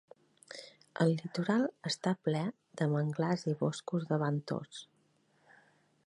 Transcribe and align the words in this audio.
El 1.03 1.11
litoral 1.17 1.65
està 1.89 2.13
ple 2.27 2.41
de 2.81 2.87
manglars 2.93 3.45
i 3.53 3.55
boscos 3.61 4.09
de 4.13 4.19
bantos. 4.23 4.81